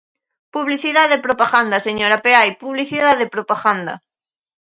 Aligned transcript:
Publicidade 0.55 1.13
e 1.17 1.23
propaganda, 1.27 1.77
señora 1.87 2.21
Peai, 2.23 2.49
publicidade 2.63 3.21
e 3.25 3.33
propaganda. 3.35 3.93